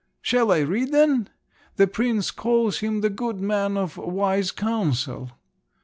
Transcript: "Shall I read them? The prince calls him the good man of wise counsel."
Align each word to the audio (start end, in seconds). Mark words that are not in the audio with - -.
"Shall 0.23 0.51
I 0.51 0.61
read 0.61 0.91
them? 0.91 1.27
The 1.75 1.85
prince 1.85 2.31
calls 2.31 2.79
him 2.79 3.01
the 3.01 3.09
good 3.11 3.39
man 3.39 3.77
of 3.77 3.97
wise 3.97 4.51
counsel." 4.51 5.29